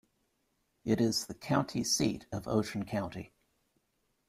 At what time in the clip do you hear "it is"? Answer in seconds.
0.83-1.27